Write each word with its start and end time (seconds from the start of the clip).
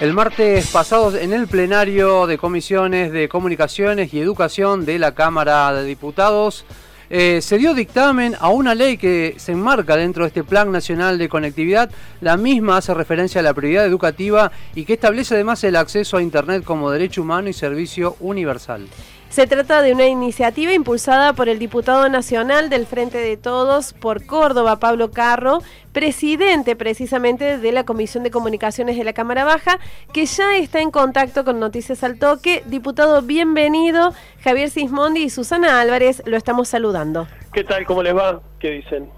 El 0.00 0.14
martes 0.14 0.70
pasado 0.70 1.14
en 1.14 1.34
el 1.34 1.46
plenario 1.46 2.26
de 2.26 2.38
comisiones 2.38 3.12
de 3.12 3.28
comunicaciones 3.28 4.14
y 4.14 4.18
educación 4.18 4.86
de 4.86 4.98
la 4.98 5.14
Cámara 5.14 5.74
de 5.74 5.84
Diputados 5.84 6.64
eh, 7.10 7.40
se 7.42 7.58
dio 7.58 7.74
dictamen 7.74 8.34
a 8.40 8.48
una 8.48 8.74
ley 8.74 8.96
que 8.96 9.34
se 9.36 9.52
enmarca 9.52 9.96
dentro 9.96 10.22
de 10.22 10.28
este 10.28 10.42
Plan 10.42 10.72
Nacional 10.72 11.18
de 11.18 11.28
Conectividad. 11.28 11.90
La 12.22 12.38
misma 12.38 12.78
hace 12.78 12.94
referencia 12.94 13.40
a 13.40 13.44
la 13.44 13.52
prioridad 13.52 13.84
educativa 13.84 14.50
y 14.74 14.86
que 14.86 14.94
establece 14.94 15.34
además 15.34 15.62
el 15.64 15.76
acceso 15.76 16.16
a 16.16 16.22
Internet 16.22 16.64
como 16.64 16.90
derecho 16.90 17.20
humano 17.20 17.50
y 17.50 17.52
servicio 17.52 18.16
universal. 18.20 18.88
Se 19.30 19.46
trata 19.46 19.80
de 19.80 19.92
una 19.92 20.08
iniciativa 20.08 20.72
impulsada 20.72 21.34
por 21.34 21.48
el 21.48 21.60
diputado 21.60 22.08
nacional 22.08 22.68
del 22.68 22.84
Frente 22.84 23.18
de 23.18 23.36
Todos 23.36 23.92
por 23.92 24.26
Córdoba, 24.26 24.80
Pablo 24.80 25.12
Carro, 25.12 25.60
presidente 25.92 26.74
precisamente 26.74 27.56
de 27.56 27.70
la 27.70 27.84
Comisión 27.84 28.24
de 28.24 28.32
Comunicaciones 28.32 28.96
de 28.96 29.04
la 29.04 29.12
Cámara 29.12 29.44
Baja, 29.44 29.78
que 30.12 30.26
ya 30.26 30.56
está 30.56 30.80
en 30.80 30.90
contacto 30.90 31.44
con 31.44 31.60
Noticias 31.60 32.02
al 32.02 32.18
Toque. 32.18 32.64
Diputado, 32.66 33.22
bienvenido. 33.22 34.14
Javier 34.42 34.68
Sismondi 34.68 35.22
y 35.22 35.30
Susana 35.30 35.80
Álvarez 35.80 36.24
lo 36.26 36.36
estamos 36.36 36.66
saludando. 36.66 37.28
¿Qué 37.52 37.62
tal? 37.62 37.86
¿Cómo 37.86 38.02
les 38.02 38.16
va? 38.16 38.40
¿Qué 38.58 38.72
dicen? 38.72 39.08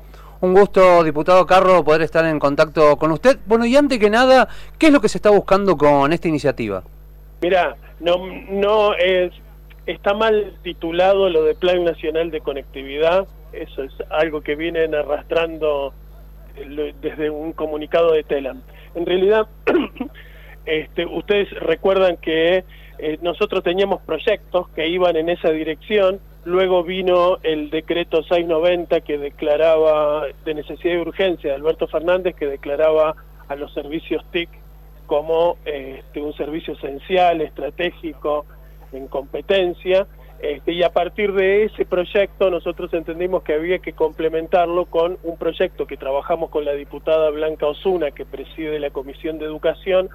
Un 0.42 0.52
gusto, 0.52 1.05
diputado 1.05 1.47
Carro, 1.47 1.83
poder 1.84 2.02
estar 2.02 2.27
en 2.27 2.38
contacto 2.38 2.98
con 2.98 3.12
usted. 3.12 3.38
Bueno, 3.47 3.64
y 3.64 3.74
antes 3.77 3.98
que 3.98 4.10
nada, 4.10 4.47
¿qué 4.77 4.88
es 4.88 4.92
lo 4.92 5.00
que 5.00 5.08
se 5.08 5.16
está 5.16 5.30
buscando 5.30 5.74
con 5.78 6.12
esta 6.12 6.28
iniciativa? 6.28 6.83
Mira, 7.41 7.77
no, 7.98 8.19
no 8.50 8.94
es 8.94 9.33
está 9.86 10.14
mal 10.14 10.54
titulado 10.62 11.28
lo 11.28 11.45
de 11.45 11.54
Plan 11.54 11.84
Nacional 11.84 12.30
de 12.30 12.41
Conectividad, 12.41 13.27
eso 13.52 13.82
es 13.82 13.92
algo 14.10 14.41
que 14.41 14.55
vienen 14.55 14.95
arrastrando 14.95 15.92
eh, 16.56 16.95
desde 17.00 17.30
un 17.30 17.52
comunicado 17.52 18.12
de 18.12 18.22
Telam. 18.22 18.62
En 18.95 19.06
realidad, 19.06 19.48
este, 20.66 21.06
ustedes 21.06 21.50
recuerdan 21.60 22.16
que 22.16 22.64
eh, 22.98 23.18
nosotros 23.22 23.62
teníamos 23.62 24.00
proyectos 24.02 24.69
que 24.70 24.86
iban 24.88 25.16
en 25.16 25.28
esa 25.28 25.50
dirección, 25.50 26.20
luego 26.44 26.84
vino 26.84 27.38
el 27.42 27.70
decreto 27.70 28.22
690 28.22 29.00
que 29.00 29.19
declaraba 29.19 30.27
de 30.44 30.55
necesidad 30.55 30.94
y 30.94 30.98
urgencia 30.98 31.50
de 31.50 31.56
Alberto 31.56 31.88
Fernández, 31.88 32.34
que 32.36 32.47
declaraba 32.47 33.16
a 33.48 33.56
los 33.56 33.72
servicios 33.75 34.25
TIC 34.30 34.48
como 35.06 35.56
este, 35.64 36.20
un 36.20 36.33
servicio 36.34 36.75
esencial, 36.75 37.41
estratégico, 37.41 38.47
en 38.92 39.08
competencia, 39.08 40.06
este, 40.42 40.72
y 40.72 40.82
a 40.82 40.90
partir 40.90 41.32
de 41.32 41.64
ese 41.64 41.84
proyecto 41.84 42.50
nosotros 42.50 42.92
entendimos 42.94 43.44
que 43.44 43.54
había 43.54 43.78
que 43.78 43.92
complementarlo 43.92 44.86
con 44.86 45.18
un 45.22 45.36
proyecto 45.36 45.86
que 45.86 45.96
trabajamos 45.96 46.50
con 46.50 46.64
la 46.64 46.72
diputada 46.72 47.30
Blanca 47.30 47.66
Osuna, 47.66 48.10
que 48.10 48.26
preside 48.26 48.80
la 48.80 48.90
Comisión 48.90 49.38
de 49.38 49.44
Educación, 49.44 50.08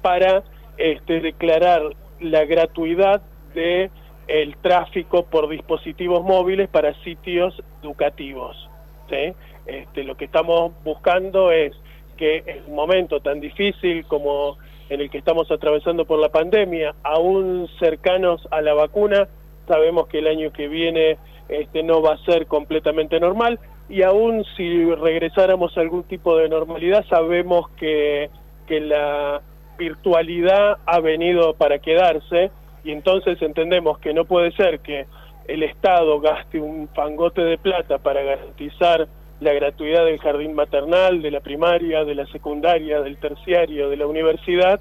para 0.00 0.42
este, 0.78 1.20
declarar 1.20 1.82
la 2.20 2.44
gratuidad 2.46 3.20
de 3.54 3.90
el 4.26 4.56
tráfico 4.58 5.24
por 5.24 5.48
dispositivos 5.48 6.22
móviles 6.22 6.68
para 6.68 6.94
sitios 7.02 7.62
educativos. 7.82 8.68
Este, 9.10 10.04
lo 10.04 10.16
que 10.16 10.26
estamos 10.26 10.72
buscando 10.84 11.50
es 11.50 11.72
que 12.16 12.42
en 12.46 12.64
un 12.66 12.74
momento 12.74 13.20
tan 13.20 13.40
difícil 13.40 14.04
como 14.06 14.58
en 14.88 15.00
el 15.00 15.10
que 15.10 15.18
estamos 15.18 15.50
atravesando 15.50 16.04
por 16.04 16.18
la 16.18 16.30
pandemia, 16.30 16.94
aún 17.02 17.68
cercanos 17.78 18.46
a 18.50 18.60
la 18.62 18.74
vacuna, 18.74 19.28
sabemos 19.66 20.08
que 20.08 20.18
el 20.18 20.26
año 20.26 20.52
que 20.52 20.68
viene 20.68 21.18
este, 21.48 21.82
no 21.82 22.02
va 22.02 22.14
a 22.14 22.24
ser 22.24 22.46
completamente 22.46 23.20
normal 23.20 23.58
y 23.88 24.02
aún 24.02 24.44
si 24.56 24.94
regresáramos 24.94 25.76
a 25.76 25.80
algún 25.80 26.04
tipo 26.04 26.36
de 26.36 26.48
normalidad, 26.48 27.04
sabemos 27.08 27.70
que, 27.78 28.30
que 28.66 28.80
la 28.80 29.42
virtualidad 29.78 30.78
ha 30.84 31.00
venido 31.00 31.54
para 31.54 31.78
quedarse 31.78 32.50
y 32.84 32.92
entonces 32.92 33.40
entendemos 33.42 33.98
que 33.98 34.12
no 34.12 34.24
puede 34.24 34.52
ser 34.52 34.80
que 34.80 35.06
el 35.46 35.62
Estado 35.62 36.20
gaste 36.20 36.60
un 36.60 36.88
fangote 36.88 37.42
de 37.42 37.58
plata 37.58 37.98
para 37.98 38.22
garantizar 38.22 39.08
la 39.40 39.52
gratuidad 39.52 40.04
del 40.04 40.18
jardín 40.18 40.54
maternal, 40.54 41.22
de 41.22 41.30
la 41.30 41.40
primaria, 41.40 42.04
de 42.04 42.14
la 42.14 42.26
secundaria, 42.26 43.00
del 43.00 43.18
terciario, 43.18 43.88
de 43.88 43.96
la 43.96 44.06
universidad, 44.06 44.80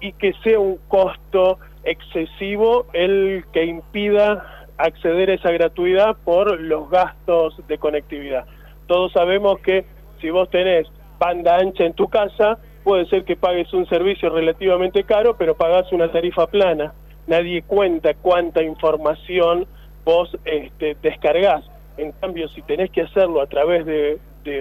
y 0.00 0.12
que 0.12 0.32
sea 0.42 0.58
un 0.58 0.78
costo 0.88 1.58
excesivo 1.84 2.86
el 2.92 3.44
que 3.52 3.64
impida 3.64 4.66
acceder 4.78 5.30
a 5.30 5.34
esa 5.34 5.52
gratuidad 5.52 6.16
por 6.24 6.60
los 6.60 6.90
gastos 6.90 7.60
de 7.68 7.78
conectividad. 7.78 8.46
Todos 8.86 9.12
sabemos 9.12 9.60
que 9.60 9.84
si 10.20 10.30
vos 10.30 10.50
tenés 10.50 10.88
banda 11.18 11.56
ancha 11.56 11.84
en 11.84 11.94
tu 11.94 12.08
casa, 12.08 12.58
puede 12.82 13.06
ser 13.06 13.24
que 13.24 13.36
pagues 13.36 13.72
un 13.72 13.86
servicio 13.86 14.30
relativamente 14.30 15.04
caro, 15.04 15.36
pero 15.36 15.56
pagás 15.56 15.92
una 15.92 16.10
tarifa 16.10 16.48
plana. 16.48 16.92
Nadie 17.28 17.62
cuenta 17.62 18.14
cuánta 18.14 18.62
información 18.62 19.66
vos 20.04 20.36
este, 20.44 20.96
descargás. 21.00 21.64
En 21.96 22.12
cambio, 22.12 22.48
si 22.48 22.62
tenés 22.62 22.90
que 22.90 23.02
hacerlo 23.02 23.40
a 23.40 23.46
través 23.46 23.84
de, 23.86 24.18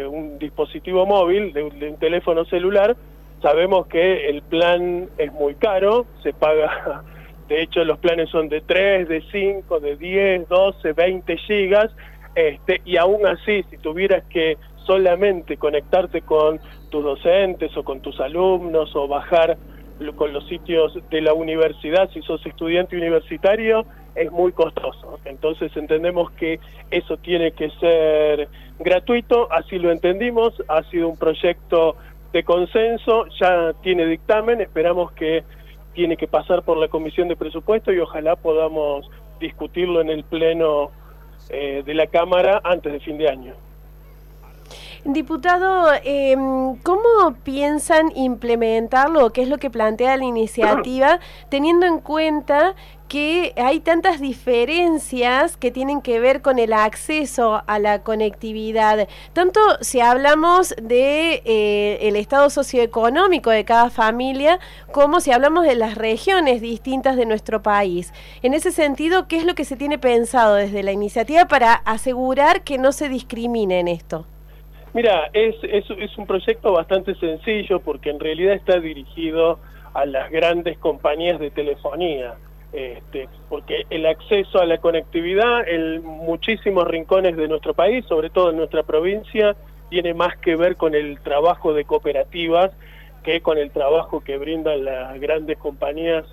un 0.08 0.38
dispositivo 0.38 1.06
móvil, 1.06 1.54
de, 1.54 1.64
un 1.64 1.98
teléfono 1.98 2.46
celular, 2.46 2.96
sabemos 3.42 3.88
que 3.88 4.30
el 4.30 4.42
plan 4.44 5.10
es 5.18 5.32
muy 5.34 5.56
caro, 5.56 6.06
se 6.22 6.34
paga, 6.34 7.04
de 7.48 7.64
hecho 7.64 7.84
los 7.84 7.98
planes 8.00 8.30
son 8.30 8.50
de 8.50 8.62
3, 8.62 9.08
de 9.08 9.22
5, 9.32 9.80
de 9.80 9.96
10, 9.96 10.50
12, 10.50 10.94
20 10.94 11.38
gigas, 11.38 11.92
este, 12.36 12.82
y 12.86 12.98
aún 12.98 13.26
así, 13.26 13.64
si 13.70 13.78
tuvieras 13.78 14.24
que 14.26 14.58
solamente 14.86 15.58
conectarte 15.58 16.22
con 16.22 16.60
tus 16.90 17.04
docentes 17.04 17.76
o 17.76 17.84
con 17.84 18.02
tus 18.02 18.20
alumnos 18.20 18.96
o 18.96 19.08
bajar 19.08 19.58
con 20.16 20.34
los 20.34 20.48
sitios 20.48 20.98
de 21.10 21.22
la 21.22 21.34
universidad, 21.34 22.10
si 22.12 22.22
sos 22.22 22.44
estudiante 22.46 22.98
universitario, 22.98 23.86
es 24.16 24.32
muy 24.32 24.52
costoso. 24.52 25.20
Entonces 25.26 25.76
entendemos 25.76 26.32
que 26.32 26.60
eso 26.90 27.18
tiene 27.18 27.52
que 27.52 27.70
ser 27.80 28.50
gratuito, 28.80 29.52
así 29.52 29.78
lo 29.80 29.92
entendimos, 29.92 30.54
ha 30.68 30.84
sido 30.84 31.10
un 31.10 31.18
proyecto 31.18 31.96
de 32.34 32.44
consenso, 32.44 33.26
ya 33.40 33.74
tiene 33.82 34.06
dictamen, 34.06 34.62
esperamos 34.62 35.12
que 35.12 35.44
tiene 35.94 36.18
que 36.18 36.28
pasar 36.28 36.64
por 36.64 36.78
la 36.78 36.88
Comisión 36.88 37.28
de 37.28 37.36
Presupuesto 37.36 37.92
y 37.92 38.00
ojalá 38.00 38.36
podamos 38.36 39.10
discutirlo 39.40 40.02
en 40.02 40.10
el 40.10 40.24
Pleno 40.24 40.92
eh, 41.50 41.84
de 41.86 41.94
la 41.94 42.08
Cámara 42.08 42.62
antes 42.64 42.94
de 42.94 43.00
fin 43.00 43.18
de 43.18 43.30
año. 43.30 43.54
Diputado, 45.04 45.92
em, 46.04 46.76
¿cómo 46.84 47.34
piensan 47.44 48.16
implementarlo? 48.16 49.34
¿Qué 49.34 49.42
es 49.42 49.48
lo 49.48 49.58
que 49.58 49.72
plantea 49.72 50.16
la 50.16 50.26
iniciativa, 50.26 51.20
teniendo 51.50 51.88
en 51.88 51.98
cuenta 51.98 52.76
que 53.08 53.52
hay 53.58 53.80
tantas 53.80 54.22
diferencias 54.22 55.58
que 55.58 55.72
tienen 55.72 56.02
que 56.02 56.20
ver 56.20 56.44
con 56.44 56.60
el 56.60 56.72
acceso 56.72 57.64
a 57.66 57.80
la 57.80 58.04
conectividad? 58.04 59.08
Tanto 59.34 59.60
si 59.82 60.02
hablamos 60.02 60.76
de 60.80 61.42
eh, 61.46 61.98
el 62.02 62.16
estado 62.16 62.52
socioeconómico 62.52 63.50
de 63.50 63.66
cada 63.66 63.90
familia, 63.90 64.60
como 64.92 65.20
si 65.20 65.32
hablamos 65.32 65.66
de 65.66 65.74
las 65.74 65.96
regiones 65.96 66.62
distintas 66.62 67.16
de 67.16 67.26
nuestro 67.26 67.64
país. 67.64 68.14
En 68.44 68.54
ese 68.54 68.72
sentido, 68.72 69.28
¿qué 69.28 69.38
es 69.38 69.46
lo 69.46 69.56
que 69.56 69.66
se 69.66 69.78
tiene 69.78 69.98
pensado 69.98 70.54
desde 70.54 70.84
la 70.84 70.92
iniciativa 70.92 71.48
para 71.48 71.74
asegurar 71.74 72.62
que 72.62 72.78
no 72.78 72.92
se 72.92 73.10
discrimine 73.10 73.80
en 73.80 73.88
esto? 73.88 74.28
Mira, 74.94 75.30
es, 75.32 75.56
es, 75.64 76.18
un 76.18 76.28
proyecto 76.28 76.74
bastante 76.74 77.16
sencillo 77.16 77.80
porque 77.80 78.10
en 78.10 78.20
realidad 78.20 78.56
está 78.56 78.80
dirigido 78.80 79.60
a 79.94 80.06
las 80.06 80.30
grandes 80.30 80.78
compañías 80.80 81.40
de 81.40 81.50
telefonía, 81.50 82.36
este, 82.74 83.30
porque 83.48 83.86
el 83.90 84.06
acceso 84.06 84.60
a 84.60 84.66
la 84.66 84.80
conectividad 84.80 85.68
en 85.68 86.04
muchísimos 86.04 86.86
rincones 86.88 87.38
de 87.38 87.48
nuestro 87.48 87.74
país, 87.74 88.06
sobre 88.06 88.30
todo 88.30 88.52
en 88.52 88.58
nuestra 88.58 88.84
provincia, 88.84 89.56
tiene 89.90 90.14
más 90.14 90.38
que 90.38 90.58
ver 90.58 90.76
con 90.76 90.94
el 90.94 91.20
trabajo 91.22 91.74
de 91.74 91.86
cooperativas 91.86 92.72
que 93.24 93.42
con 93.42 93.58
el 93.58 93.72
trabajo 93.72 94.22
que 94.22 94.38
brindan 94.38 94.84
las 94.84 95.20
grandes 95.20 95.58
compañías 95.58 96.26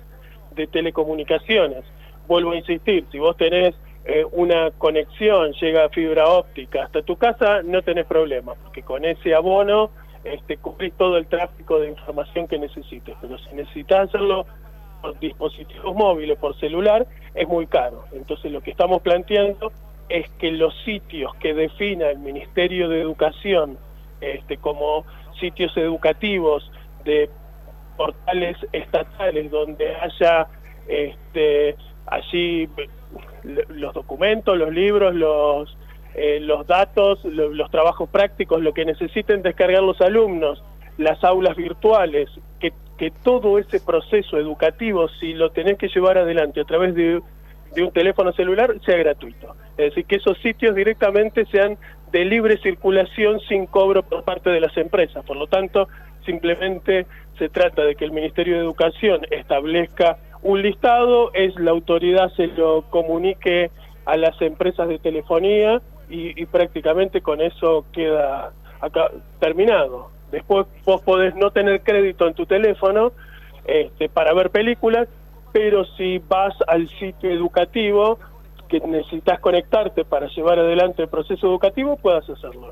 de 0.55 0.67
telecomunicaciones. 0.67 1.83
Vuelvo 2.27 2.51
a 2.51 2.57
insistir, 2.57 3.05
si 3.11 3.19
vos 3.19 3.37
tenés 3.37 3.73
eh, 4.05 4.25
una 4.31 4.71
conexión, 4.71 5.51
llega 5.53 5.89
fibra 5.89 6.25
óptica 6.25 6.83
hasta 6.83 7.01
tu 7.01 7.15
casa, 7.17 7.61
no 7.63 7.81
tenés 7.81 8.05
problema, 8.05 8.55
porque 8.55 8.81
con 8.81 9.05
ese 9.05 9.35
abono 9.35 9.91
este, 10.23 10.57
cubrís 10.57 10.93
todo 10.93 11.17
el 11.17 11.27
tráfico 11.27 11.79
de 11.79 11.89
información 11.89 12.47
que 12.47 12.57
necesites. 12.57 13.15
Pero 13.21 13.37
si 13.37 13.55
necesitas 13.55 14.09
hacerlo 14.09 14.45
por 15.01 15.17
dispositivos 15.19 15.95
móviles, 15.95 16.37
por 16.37 16.57
celular, 16.59 17.07
es 17.35 17.47
muy 17.47 17.67
caro. 17.67 18.05
Entonces 18.11 18.51
lo 18.51 18.61
que 18.61 18.71
estamos 18.71 19.01
planteando 19.01 19.71
es 20.09 20.29
que 20.39 20.51
los 20.51 20.73
sitios 20.83 21.33
que 21.35 21.53
defina 21.53 22.09
el 22.09 22.19
Ministerio 22.19 22.89
de 22.89 23.01
Educación 23.01 23.77
este, 24.21 24.57
como 24.57 25.05
sitios 25.39 25.75
educativos 25.77 26.69
de 27.05 27.29
portales 27.95 28.57
estatales 28.71 29.51
donde 29.51 29.95
haya 29.95 30.47
este, 30.87 31.75
allí 32.07 32.67
los 33.43 33.93
documentos, 33.93 34.57
los 34.57 34.73
libros, 34.73 35.15
los, 35.15 35.77
eh, 36.15 36.39
los 36.39 36.67
datos, 36.67 37.23
los 37.25 37.71
trabajos 37.71 38.09
prácticos, 38.09 38.61
lo 38.61 38.73
que 38.73 38.85
necesiten 38.85 39.41
descargar 39.41 39.83
los 39.83 39.99
alumnos, 40.01 40.63
las 40.97 41.23
aulas 41.23 41.55
virtuales, 41.55 42.29
que 42.59 42.73
que 42.99 43.11
todo 43.11 43.57
ese 43.57 43.79
proceso 43.79 44.37
educativo, 44.37 45.07
si 45.07 45.33
lo 45.33 45.51
tenés 45.51 45.77
que 45.77 45.87
llevar 45.87 46.17
adelante 46.17 46.59
a 46.59 46.65
través 46.65 46.93
de, 46.93 47.21
de 47.73 47.81
un 47.81 47.91
teléfono 47.91 48.33
celular, 48.33 48.75
sea 48.85 48.97
gratuito. 48.97 49.55
Es 49.77 49.91
decir, 49.91 50.05
que 50.05 50.17
esos 50.17 50.37
sitios 50.39 50.75
directamente 50.75 51.45
sean 51.45 51.77
de 52.11 52.25
libre 52.25 52.57
circulación 52.57 53.39
sin 53.47 53.67
cobro 53.67 54.03
por 54.03 54.25
parte 54.25 54.49
de 54.49 54.59
las 54.59 54.75
empresas. 54.75 55.23
Por 55.23 55.37
lo 55.37 55.47
tanto, 55.47 55.87
simplemente 56.25 57.07
se 57.37 57.47
trata 57.47 57.83
de 57.83 57.95
que 57.95 58.03
el 58.03 58.11
Ministerio 58.11 58.55
de 58.55 58.63
Educación 58.63 59.21
establezca 59.31 60.17
un 60.41 60.61
listado, 60.61 61.31
es 61.33 61.55
la 61.55 61.71
autoridad 61.71 62.31
se 62.35 62.47
lo 62.47 62.83
comunique 62.89 63.71
a 64.05 64.17
las 64.17 64.41
empresas 64.41 64.87
de 64.87 64.99
telefonía 64.99 65.81
y, 66.09 66.41
y 66.41 66.45
prácticamente 66.45 67.21
con 67.21 67.41
eso 67.41 67.85
queda 67.91 68.53
acá, 68.81 69.11
terminado. 69.39 70.09
Después 70.31 70.67
vos 70.85 71.01
podés 71.01 71.35
no 71.35 71.51
tener 71.51 71.81
crédito 71.81 72.27
en 72.27 72.33
tu 72.33 72.45
teléfono 72.45 73.11
este, 73.65 74.09
para 74.09 74.33
ver 74.33 74.49
películas, 74.51 75.07
pero 75.51 75.85
si 75.85 76.19
vas 76.19 76.55
al 76.67 76.87
sitio 76.87 77.29
educativo 77.31 78.19
que 78.67 78.79
necesitas 78.79 79.39
conectarte 79.39 80.05
para 80.05 80.27
llevar 80.27 80.59
adelante 80.59 81.03
el 81.03 81.09
proceso 81.09 81.47
educativo, 81.47 81.97
puedas 81.97 82.29
hacerlo. 82.29 82.71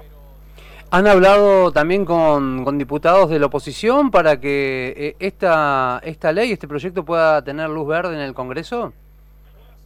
¿Han 0.89 1.05
hablado 1.05 1.73
también 1.73 2.05
con, 2.05 2.77
diputados 2.77 3.29
de 3.29 3.39
la 3.39 3.47
oposición 3.47 4.09
para 4.09 4.39
que 4.39 4.93
eh, 4.95 5.15
esta, 5.19 5.99
esta 6.01 6.31
ley, 6.31 6.53
este 6.53 6.67
proyecto 6.67 7.03
pueda 7.03 7.43
tener 7.43 7.69
luz 7.69 7.87
verde 7.87 8.15
en 8.15 8.21
el 8.21 8.33
Congreso? 8.33 8.93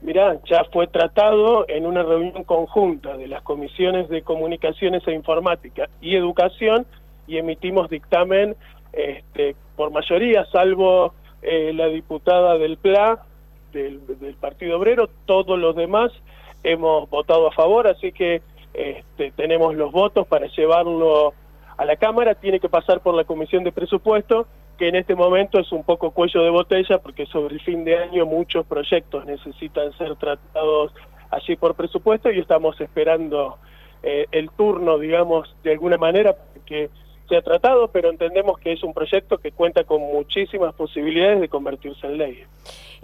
Mirá, 0.04 0.38
ya 0.46 0.64
fue 0.72 0.86
tratado 0.86 1.66
en 1.68 1.88
una 1.88 2.04
reunión 2.04 2.44
conjunta 2.44 3.18
de 3.18 3.28
las 3.28 3.42
comisiones 3.42 4.10
de 4.10 4.22
comunicaciones 4.22 5.02
e 5.08 5.14
informática 5.14 5.90
y 6.02 6.16
educación 6.16 6.86
y 7.26 7.38
emitimos 7.38 7.90
dictamen 7.90 8.56
este, 8.94 9.56
por 9.76 9.90
mayoría, 9.90 10.46
salvo 10.52 11.16
eh, 11.42 11.72
la 11.74 11.88
diputada 11.88 12.60
del 12.60 12.78
PLA, 12.78 13.24
del, 13.74 14.02
del, 14.20 14.36
Partido 14.36 14.78
Obrero, 14.78 15.10
todos 15.26 15.58
los 15.58 15.76
demás 15.76 16.12
hemos 16.64 17.10
votado 17.10 17.48
a 17.48 17.52
favor, 17.52 17.88
así 17.88 18.12
que 18.12 18.42
este, 18.74 19.32
tenemos 19.32 19.76
los 19.76 19.92
votos 19.92 20.28
para 20.28 20.48
llevarlo 20.48 21.34
a 21.78 21.86
la 21.86 21.96
Cámara, 21.96 22.36
tiene 22.36 22.60
que 22.60 22.70
pasar 22.70 23.02
por 23.02 23.16
la 23.16 23.24
Comisión 23.24 23.64
de 23.64 23.72
Presupuesto, 23.72 24.48
que 24.78 24.88
en 24.88 24.96
este 24.96 25.16
momento 25.16 25.60
es 25.60 25.72
un 25.72 25.84
poco 25.84 26.12
cuello 26.12 26.44
de 26.44 26.50
botella, 26.50 27.00
porque 27.00 27.26
sobre 27.26 27.56
el 27.56 27.62
fin 27.62 27.84
de 27.84 27.98
año 27.98 28.26
muchos 28.26 28.66
proyectos 28.66 29.26
necesitan 29.26 29.92
ser 29.98 30.16
tratados 30.16 30.94
allí 31.30 31.56
por 31.56 31.76
presupuesto 31.76 32.32
y 32.32 32.40
estamos 32.40 32.80
esperando 32.82 33.58
eh, 34.04 34.26
el 34.32 34.50
turno, 34.52 34.98
digamos, 34.98 35.56
de 35.64 35.72
alguna 35.72 35.98
manera, 35.98 36.36
que 36.66 36.90
se 37.32 37.38
ha 37.38 37.42
tratado, 37.42 37.88
pero 37.88 38.10
entendemos 38.10 38.60
que 38.60 38.74
es 38.74 38.84
un 38.84 38.94
proyecto 38.94 39.38
que 39.38 39.54
cuenta 39.54 39.86
con 39.86 40.02
muchísimas 40.02 40.74
posibilidades 40.74 41.40
de 41.40 41.48
convertirse 41.48 42.06
en 42.06 42.18
ley. 42.18 42.44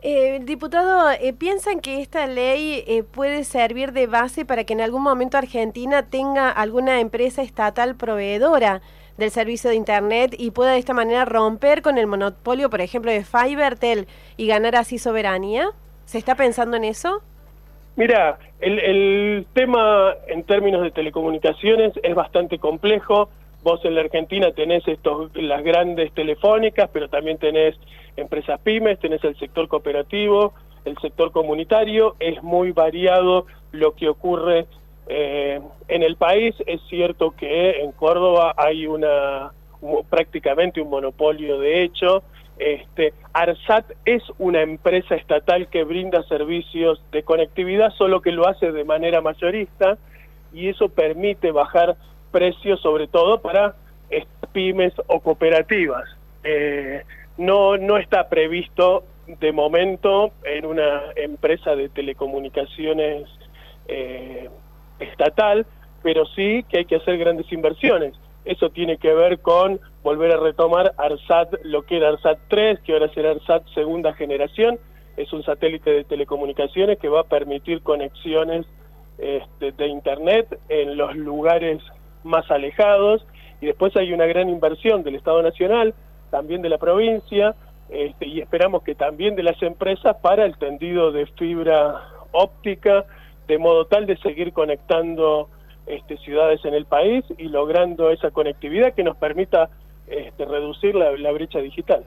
Eh, 0.02 0.40
diputado, 0.44 1.10
eh, 1.12 1.32
¿piensan 1.32 1.80
que 1.80 2.02
esta 2.02 2.28
ley 2.28 2.84
eh, 2.86 3.04
puede 3.04 3.46
servir 3.46 3.94
de 3.94 4.06
base 4.06 4.44
para 4.44 4.66
que 4.66 4.74
en 4.74 4.82
algún 4.82 5.02
momento 5.02 5.38
Argentina 5.38 6.10
tenga 6.10 6.50
alguna 6.50 7.00
empresa 7.00 7.42
estatal 7.42 7.96
proveedora 7.96 8.82
del 9.18 9.32
servicio 9.32 9.70
de 9.70 9.78
Internet 9.78 10.36
y 10.38 10.52
pueda 10.52 10.74
de 10.74 10.80
esta 10.80 10.94
manera 10.94 11.24
romper 11.24 11.82
con 11.82 11.98
el 11.98 12.06
monopolio, 12.06 12.70
por 12.70 12.82
ejemplo, 12.82 13.10
de 13.10 13.24
Fibertel 13.24 14.08
y 14.36 14.46
ganar 14.46 14.76
así 14.76 14.98
soberanía? 14.98 15.70
¿Se 16.04 16.18
está 16.18 16.36
pensando 16.36 16.76
en 16.76 16.84
eso? 16.84 17.22
Mira, 17.96 18.38
el, 18.60 18.78
el 18.80 19.48
tema 19.54 20.14
en 20.28 20.44
términos 20.44 20.84
de 20.84 20.92
telecomunicaciones 20.92 21.94
es 22.04 22.14
bastante 22.14 22.60
complejo 22.60 23.30
vos 23.68 23.84
en 23.84 23.96
la 23.96 24.02
Argentina 24.02 24.54
tenés 24.54 24.88
estos, 24.88 25.30
las 25.36 25.62
grandes 25.62 26.14
telefónicas, 26.14 26.90
pero 26.94 27.10
también 27.10 27.38
tenés 27.38 27.76
empresas 28.16 28.62
pymes, 28.62 28.98
tenés 28.98 29.22
el 29.26 29.38
sector 29.38 29.68
cooperativo, 29.68 30.54
el 30.86 30.98
sector 31.00 31.34
comunitario, 31.34 32.16
es 32.22 32.42
muy 32.42 32.72
variado 32.72 33.46
lo 33.74 33.94
que 33.94 34.08
ocurre 34.08 34.68
eh, 35.10 35.60
en 35.90 36.02
el 36.02 36.16
país. 36.16 36.56
Es 36.66 36.80
cierto 36.90 37.32
que 37.32 37.82
en 37.82 37.92
Córdoba 37.92 38.56
hay 38.56 38.88
una 38.88 39.52
prácticamente 40.10 40.80
un 40.80 40.90
monopolio 40.90 41.60
de 41.60 41.84
hecho. 41.84 42.24
Este, 42.58 43.14
ARSAT 43.34 43.92
es 44.06 44.24
una 44.40 44.62
empresa 44.62 45.16
estatal 45.16 45.68
que 45.68 45.84
brinda 45.84 46.24
servicios 46.24 47.04
de 47.12 47.24
conectividad, 47.24 47.92
solo 47.98 48.22
que 48.22 48.32
lo 48.32 48.48
hace 48.48 48.72
de 48.72 48.86
manera 48.86 49.20
mayorista 49.20 49.98
y 50.54 50.70
eso 50.70 50.88
permite 50.88 51.52
bajar 51.52 51.98
precios 52.32 52.80
sobre 52.82 53.08
todo 53.08 53.42
para 53.42 53.76
pymes 54.52 54.94
o 55.08 55.20
cooperativas. 55.20 56.06
Eh, 56.44 57.04
no, 57.38 57.78
no 57.78 57.98
está 57.98 58.30
previsto 58.30 59.04
de 59.28 59.52
momento 59.52 60.32
en 60.44 60.66
una 60.66 61.04
empresa 61.16 61.76
de 61.76 61.90
telecomunicaciones 61.90 63.28
eh, 63.88 64.50
estatal, 65.00 65.66
pero 66.02 66.26
sí 66.28 66.66
que 66.70 66.80
hay 66.80 66.86
que 66.86 66.96
hacer 66.96 67.18
grandes 67.18 67.52
inversiones. 67.52 68.14
Eso 68.46 68.70
tiene 68.70 68.98
que 68.98 69.14
ver 69.14 69.40
con 69.40 69.80
volver 70.04 70.32
a 70.32 70.38
retomar 70.38 70.94
ARSAT, 70.98 71.54
lo 71.64 71.84
que 71.84 71.98
era 71.98 72.10
ARSAT 72.10 72.40
3, 72.48 72.80
que 72.80 72.94
ahora 72.94 73.10
será 73.14 73.32
ARSAT 73.32 73.68
segunda 73.74 74.14
generación. 74.14 74.80
Es 75.18 75.34
un 75.34 75.44
satélite 75.44 75.92
de 75.92 76.04
telecomunicaciones 76.06 76.98
que 76.98 77.10
va 77.10 77.22
a 77.22 77.26
permitir 77.26 77.82
conexiones 77.82 78.66
este, 79.18 79.72
de 79.72 79.88
Internet 79.88 80.60
en 80.70 80.96
los 80.96 81.16
lugares 81.16 81.82
más 82.28 82.50
alejados, 82.52 83.26
y 83.62 83.66
después 83.66 83.96
hay 83.96 84.14
una 84.14 84.26
gran 84.26 84.50
inversión 84.50 85.04
del 85.04 85.16
Estado 85.16 85.42
Nacional, 85.42 85.94
también 86.30 86.62
de 86.62 86.70
la 86.70 86.78
provincia, 86.78 87.56
este, 87.90 88.28
y 88.28 88.42
esperamos 88.42 88.84
que 88.84 88.96
también 88.96 89.36
de 89.36 89.44
las 89.44 89.62
empresas 89.64 90.18
para 90.22 90.46
el 90.46 90.58
tendido 90.58 91.12
de 91.12 91.26
fibra 91.26 92.02
óptica, 92.32 93.06
de 93.48 93.58
modo 93.58 93.86
tal 93.86 94.06
de 94.06 94.18
seguir 94.18 94.52
conectando 94.52 95.50
este, 95.86 96.18
ciudades 96.18 96.64
en 96.66 96.74
el 96.74 96.86
país 96.86 97.24
y 97.38 97.48
logrando 97.48 98.10
esa 98.12 98.32
conectividad 98.32 98.94
que 98.94 99.04
nos 99.04 99.16
permita 99.16 99.70
este, 100.08 100.46
reducir 100.46 100.96
la, 100.96 101.12
la 101.12 101.32
brecha 101.32 101.60
digital. 101.60 102.04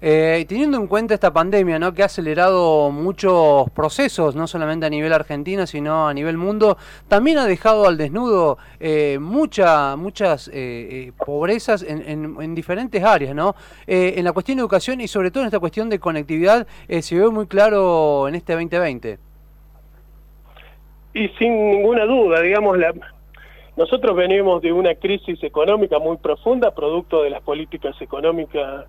Eh, 0.00 0.44
teniendo 0.48 0.76
en 0.76 0.86
cuenta 0.86 1.14
esta 1.14 1.32
pandemia, 1.32 1.78
¿no? 1.78 1.94
que 1.94 2.02
ha 2.02 2.06
acelerado 2.06 2.90
muchos 2.90 3.70
procesos, 3.70 4.36
no 4.36 4.46
solamente 4.46 4.86
a 4.86 4.90
nivel 4.90 5.12
argentino, 5.12 5.66
sino 5.66 6.08
a 6.08 6.14
nivel 6.14 6.36
mundo, 6.36 6.76
también 7.08 7.38
ha 7.38 7.46
dejado 7.46 7.86
al 7.86 7.96
desnudo 7.96 8.58
eh, 8.78 9.18
mucha, 9.20 9.96
muchas 9.96 10.48
eh, 10.48 10.52
eh 10.54 11.12
pobrezas 11.24 11.82
en, 11.82 12.02
en, 12.06 12.36
en, 12.40 12.54
diferentes 12.54 13.02
áreas, 13.02 13.34
¿no? 13.34 13.54
Eh, 13.86 14.14
en 14.16 14.24
la 14.24 14.32
cuestión 14.32 14.56
de 14.58 14.62
educación 14.62 15.00
y 15.00 15.08
sobre 15.08 15.30
todo 15.30 15.42
en 15.42 15.46
esta 15.46 15.60
cuestión 15.60 15.88
de 15.88 15.98
conectividad 15.98 16.66
eh, 16.88 17.02
se 17.02 17.18
ve 17.18 17.28
muy 17.30 17.46
claro 17.46 18.28
en 18.28 18.34
este 18.34 18.52
2020. 18.52 19.18
Y 21.14 21.28
sin 21.38 21.70
ninguna 21.70 22.04
duda, 22.04 22.42
digamos, 22.42 22.76
la, 22.78 22.92
nosotros 23.76 24.14
venimos 24.16 24.62
de 24.62 24.72
una 24.72 24.94
crisis 24.94 25.42
económica 25.42 25.98
muy 25.98 26.16
profunda, 26.18 26.74
producto 26.74 27.22
de 27.22 27.30
las 27.30 27.42
políticas 27.42 28.00
económicas 28.00 28.86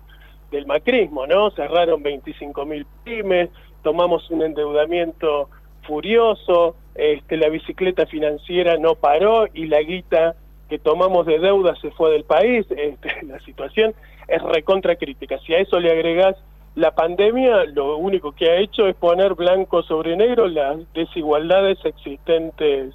del 0.50 0.66
macrismo, 0.66 1.26
¿no? 1.26 1.50
Cerraron 1.50 2.02
25 2.02 2.64
mil 2.64 2.86
pymes, 3.04 3.50
tomamos 3.82 4.30
un 4.30 4.42
endeudamiento 4.42 5.48
furioso, 5.82 6.76
este, 6.94 7.36
la 7.36 7.48
bicicleta 7.48 8.06
financiera 8.06 8.76
no 8.76 8.94
paró 8.94 9.46
y 9.52 9.66
la 9.66 9.80
guita 9.80 10.34
que 10.68 10.78
tomamos 10.78 11.26
de 11.26 11.38
deuda 11.38 11.74
se 11.80 11.90
fue 11.92 12.10
del 12.10 12.24
país, 12.24 12.66
este, 12.76 13.22
la 13.26 13.40
situación 13.40 13.94
es 14.26 14.42
recontra 14.42 14.96
crítica. 14.96 15.38
Si 15.46 15.54
a 15.54 15.58
eso 15.58 15.80
le 15.80 15.90
agregás 15.90 16.36
la 16.74 16.94
pandemia, 16.94 17.64
lo 17.64 17.96
único 17.96 18.32
que 18.32 18.50
ha 18.50 18.56
hecho 18.56 18.86
es 18.86 18.94
poner 18.94 19.34
blanco 19.34 19.82
sobre 19.82 20.16
negro 20.16 20.46
las 20.46 20.76
desigualdades 20.92 21.78
existentes 21.84 22.94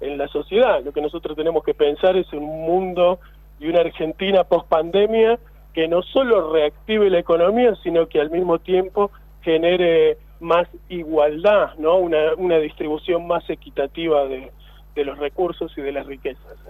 en 0.00 0.18
la 0.18 0.26
sociedad. 0.28 0.82
Lo 0.82 0.92
que 0.92 1.00
nosotros 1.00 1.36
tenemos 1.36 1.62
que 1.62 1.74
pensar 1.74 2.16
es 2.16 2.32
un 2.32 2.44
mundo 2.44 3.20
y 3.60 3.68
una 3.68 3.80
Argentina 3.80 4.42
post 4.42 4.66
pandemia 4.68 5.38
que 5.72 5.88
no 5.88 6.02
solo 6.02 6.52
reactive 6.52 7.10
la 7.10 7.18
economía, 7.18 7.74
sino 7.82 8.08
que 8.08 8.20
al 8.20 8.30
mismo 8.30 8.58
tiempo 8.58 9.10
genere 9.42 10.18
más 10.40 10.68
igualdad, 10.88 11.74
¿no? 11.78 11.96
una, 11.96 12.34
una 12.36 12.58
distribución 12.58 13.26
más 13.26 13.48
equitativa 13.48 14.24
de, 14.26 14.50
de 14.94 15.04
los 15.04 15.18
recursos 15.18 15.72
y 15.76 15.80
de 15.80 15.92
las 15.92 16.06
riquezas. 16.06 16.56